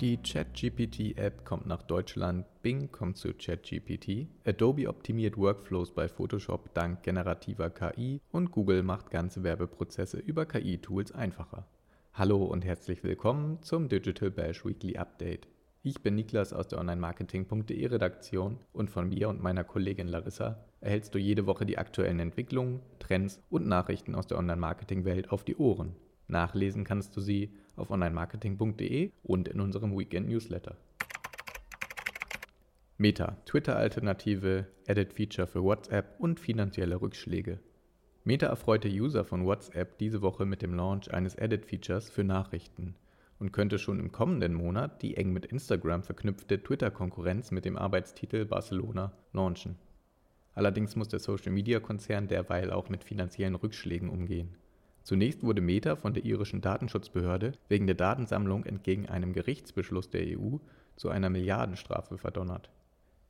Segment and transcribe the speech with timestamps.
[0.00, 7.02] Die ChatGPT-App kommt nach Deutschland, Bing kommt zu ChatGPT, Adobe optimiert Workflows bei Photoshop dank
[7.02, 11.66] generativer KI und Google macht ganze Werbeprozesse über KI-Tools einfacher.
[12.14, 15.48] Hallo und herzlich willkommen zum Digital Bash Weekly Update.
[15.82, 21.14] Ich bin Niklas aus der Online-Marketing.de Redaktion und von mir und meiner Kollegin Larissa erhältst
[21.14, 25.94] du jede Woche die aktuellen Entwicklungen, Trends und Nachrichten aus der Online-Marketing-Welt auf die Ohren.
[26.30, 30.76] Nachlesen kannst du sie auf onlinemarketing.de und in unserem Weekend Newsletter.
[32.98, 37.58] Meta, Twitter-Alternative, Edit-Feature für WhatsApp und finanzielle Rückschläge.
[38.24, 42.94] Meta erfreute User von WhatsApp diese Woche mit dem Launch eines Edit-Features für Nachrichten
[43.38, 48.44] und könnte schon im kommenden Monat die eng mit Instagram verknüpfte Twitter-Konkurrenz mit dem Arbeitstitel
[48.44, 49.76] Barcelona launchen.
[50.54, 54.56] Allerdings muss der Social-Media-Konzern derweil auch mit finanziellen Rückschlägen umgehen.
[55.02, 60.56] Zunächst wurde Meta von der irischen Datenschutzbehörde wegen der Datensammlung entgegen einem Gerichtsbeschluss der EU
[60.96, 62.70] zu einer Milliardenstrafe verdonnert.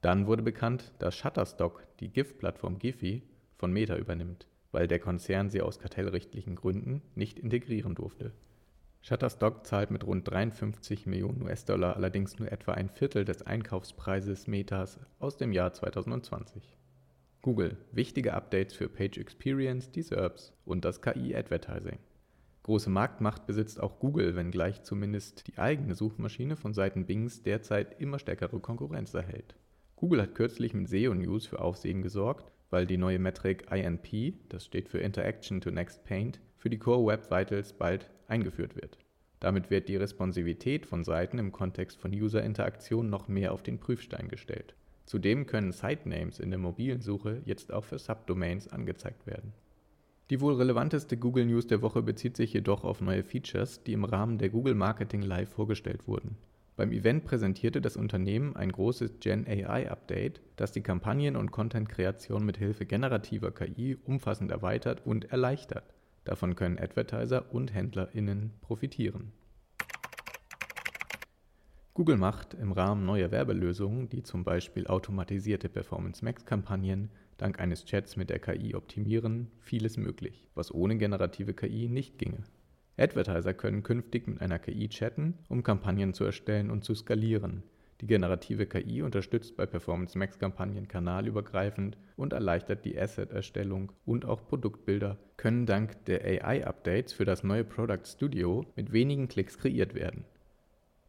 [0.00, 3.22] Dann wurde bekannt, dass Shutterstock die GIF-Plattform Giphy
[3.56, 8.32] von Meta übernimmt, weil der Konzern sie aus kartellrechtlichen Gründen nicht integrieren durfte.
[9.02, 15.00] Shutterstock zahlt mit rund 53 Millionen US-Dollar allerdings nur etwa ein Viertel des Einkaufspreises Metas
[15.18, 16.76] aus dem Jahr 2020.
[17.42, 17.78] Google.
[17.90, 21.98] Wichtige Updates für Page Experience, die SERPs und das KI-Advertising.
[22.64, 28.18] Große Marktmacht besitzt auch Google, wenngleich zumindest die eigene Suchmaschine von Seiten Bings derzeit immer
[28.18, 29.54] stärkere Konkurrenz erhält.
[29.96, 34.66] Google hat kürzlich mit SEO News für Aufsehen gesorgt, weil die neue Metrik INP, das
[34.66, 38.98] steht für Interaction to Next Paint, für die Core Web Vitals bald eingeführt wird.
[39.40, 44.28] Damit wird die Responsivität von Seiten im Kontext von User-Interaktion noch mehr auf den Prüfstein
[44.28, 44.74] gestellt.
[45.10, 49.52] Zudem können Sitenames in der mobilen Suche jetzt auch für Subdomains angezeigt werden.
[50.30, 54.04] Die wohl relevanteste Google News der Woche bezieht sich jedoch auf neue Features, die im
[54.04, 56.36] Rahmen der Google Marketing Live vorgestellt wurden.
[56.76, 62.46] Beim Event präsentierte das Unternehmen ein großes Gen AI Update, das die Kampagnen- und Content-Kreation
[62.46, 65.92] mit Hilfe generativer KI umfassend erweitert und erleichtert.
[66.22, 69.32] Davon können Advertiser und HändlerInnen profitieren.
[71.92, 78.16] Google macht im Rahmen neuer Werbelösungen, die zum Beispiel automatisierte Performance Max-Kampagnen dank eines Chats
[78.16, 82.44] mit der KI optimieren, vieles möglich, was ohne generative KI nicht ginge.
[82.96, 87.64] Advertiser können künftig mit einer KI chatten, um Kampagnen zu erstellen und zu skalieren.
[88.00, 94.46] Die generative KI unterstützt bei Performance Max Kampagnen kanalübergreifend und erleichtert die Asset-Erstellung und auch
[94.46, 100.24] Produktbilder können dank der AI-Updates für das neue Product Studio mit wenigen Klicks kreiert werden.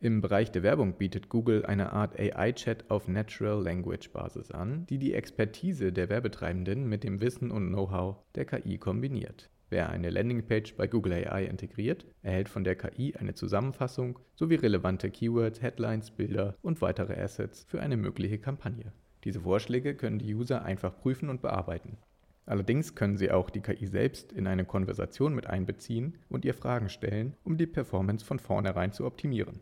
[0.00, 4.98] Im Bereich der Werbung bietet Google eine Art AI-Chat auf Natural Language Basis an, die
[4.98, 9.50] die Expertise der Werbetreibenden mit dem Wissen und Know-how der KI kombiniert.
[9.70, 15.10] Wer eine Landingpage bei Google AI integriert, erhält von der KI eine Zusammenfassung sowie relevante
[15.10, 18.92] Keywords, Headlines, Bilder und weitere Assets für eine mögliche Kampagne.
[19.24, 21.98] Diese Vorschläge können die User einfach prüfen und bearbeiten.
[22.46, 26.88] Allerdings können sie auch die KI selbst in eine Konversation mit einbeziehen und ihr Fragen
[26.88, 29.58] stellen, um die Performance von vornherein zu optimieren.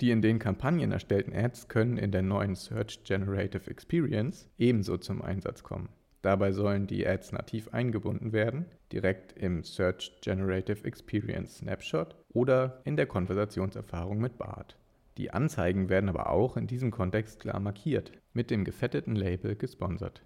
[0.00, 5.22] Die in den Kampagnen erstellten Ads können in der neuen Search Generative Experience ebenso zum
[5.22, 5.88] Einsatz kommen.
[6.22, 12.96] Dabei sollen die Ads nativ eingebunden werden, direkt im Search Generative Experience Snapshot oder in
[12.96, 14.76] der Konversationserfahrung mit BART.
[15.16, 20.22] Die Anzeigen werden aber auch in diesem Kontext klar markiert, mit dem gefetteten Label gesponsert.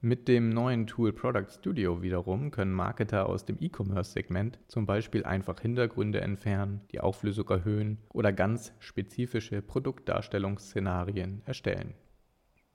[0.00, 5.58] Mit dem neuen Tool Product Studio wiederum können Marketer aus dem E-Commerce-Segment zum Beispiel einfach
[5.58, 11.94] Hintergründe entfernen, die Auflösung erhöhen oder ganz spezifische Produktdarstellungsszenarien erstellen.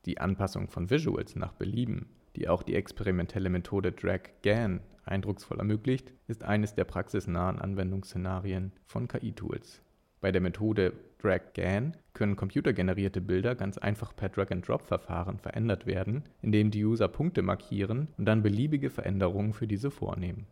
[0.05, 6.43] Die Anpassung von Visuals nach Belieben, die auch die experimentelle Methode Drag-Gan eindrucksvoll ermöglicht, ist
[6.43, 9.82] eines der praxisnahen Anwendungsszenarien von KI-Tools.
[10.23, 16.85] Bei der Methode Drag-Gan können computergenerierte Bilder ganz einfach per Drag-and-Drop-Verfahren verändert werden, indem die
[16.85, 20.47] User Punkte markieren und dann beliebige Veränderungen für diese vornehmen.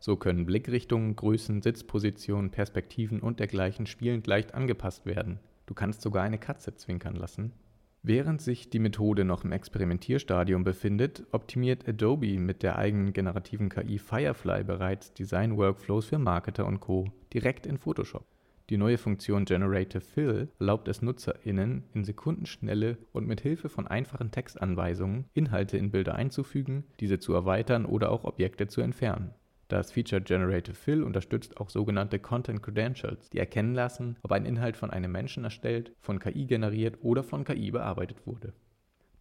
[0.00, 5.38] So können Blickrichtungen, Größen, Sitzpositionen, Perspektiven und dergleichen spielend leicht angepasst werden.
[5.66, 7.52] Du kannst sogar eine Katze zwinkern lassen.
[8.02, 14.00] Während sich die Methode noch im Experimentierstadium befindet, optimiert Adobe mit der eigenen generativen KI
[14.00, 17.12] Firefly bereits Design-Workflows für Marketer und Co.
[17.32, 18.26] direkt in Photoshop.
[18.68, 24.32] Die neue Funktion Generative Fill erlaubt es NutzerInnen in Sekundenschnelle und mit Hilfe von einfachen
[24.32, 29.30] Textanweisungen Inhalte in Bilder einzufügen, diese zu erweitern oder auch Objekte zu entfernen.
[29.68, 34.76] Das Feature Generative Fill unterstützt auch sogenannte Content Credentials, die erkennen lassen, ob ein Inhalt
[34.76, 38.52] von einem Menschen erstellt, von KI generiert oder von KI bearbeitet wurde.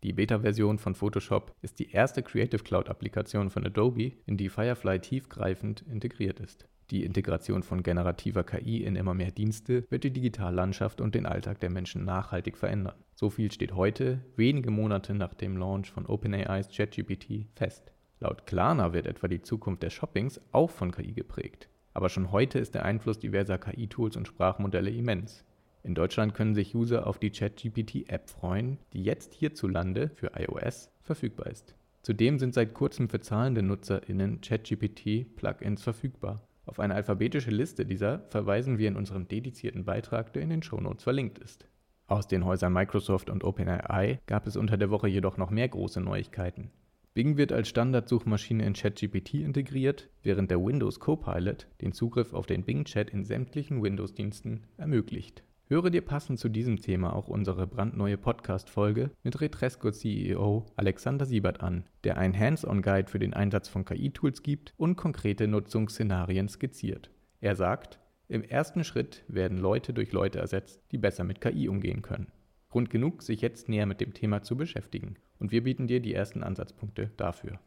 [0.04, 5.84] Die Beta-Version von Photoshop ist die erste Creative Cloud-Applikation von Adobe, in die Firefly tiefgreifend
[5.88, 6.68] integriert ist.
[6.92, 11.60] Die Integration von generativer KI in immer mehr Dienste wird die Digitallandschaft und den Alltag
[11.60, 12.96] der Menschen nachhaltig verändern.
[13.16, 17.92] So viel steht heute, wenige Monate nach dem Launch von OpenAIs ChatGPT, fest.
[18.20, 21.70] Laut Klarna wird etwa die Zukunft des Shoppings auch von KI geprägt.
[21.94, 25.44] Aber schon heute ist der Einfluss diverser KI-Tools und Sprachmodelle immens.
[25.82, 31.48] In Deutschland können sich User auf die ChatGPT-App freuen, die jetzt hierzulande für iOS verfügbar
[31.48, 31.76] ist.
[32.02, 36.42] Zudem sind seit kurzem für zahlende NutzerInnen ChatGPT-Plugins verfügbar.
[36.66, 41.04] Auf eine alphabetische Liste dieser verweisen wir in unserem dedizierten Beitrag, der in den Shownotes
[41.04, 41.68] verlinkt ist.
[42.08, 46.02] Aus den Häusern Microsoft und OpenAI gab es unter der Woche jedoch noch mehr große
[46.02, 46.72] Neuigkeiten.
[47.16, 52.64] Bing wird als Standardsuchmaschine in ChatGPT integriert, während der Windows Copilot den Zugriff auf den
[52.64, 55.44] Bing Chat in sämtlichen Windows-Diensten ermöglicht.
[55.68, 61.62] Höre dir passend zu diesem Thema auch unsere brandneue Podcast-Folge mit Retresco CEO Alexander Siebert
[61.62, 67.10] an, der einen Hands-on-Guide für den Einsatz von KI-Tools gibt und konkrete Nutzungsszenarien skizziert.
[67.42, 67.98] Er sagt,
[68.28, 72.32] im ersten Schritt werden Leute durch Leute ersetzt, die besser mit KI umgehen können.
[72.70, 75.16] Grund genug, sich jetzt näher mit dem Thema zu beschäftigen.
[75.40, 77.60] Und wir bieten dir die ersten Ansatzpunkte dafür.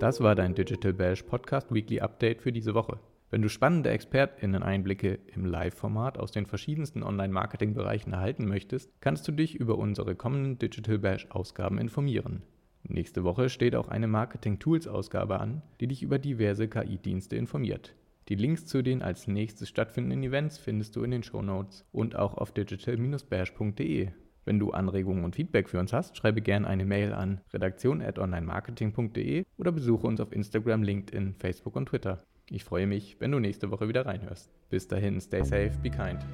[0.00, 2.98] Das war dein Digital Bash Podcast Weekly Update für diese Woche.
[3.30, 9.54] Wenn du spannende ExpertInnen-Einblicke im Live-Format aus den verschiedensten Online-Marketing-Bereichen erhalten möchtest, kannst du dich
[9.54, 12.42] über unsere kommenden Digital Bash-Ausgaben informieren.
[12.84, 17.94] Nächste Woche steht auch eine Marketing-Tools-Ausgabe an, die dich über diverse KI-Dienste informiert.
[18.30, 22.34] Die Links zu den als nächstes stattfindenden Events findest du in den Shownotes und auch
[22.34, 24.08] auf digital-bash.de.
[24.46, 29.72] Wenn du Anregungen und Feedback für uns hast, schreibe gerne eine Mail an redaktion.onlinemarketing.de oder
[29.72, 32.22] besuche uns auf Instagram, LinkedIn, Facebook und Twitter.
[32.50, 34.50] Ich freue mich, wenn du nächste Woche wieder reinhörst.
[34.70, 36.24] Bis dahin, stay safe, be kind.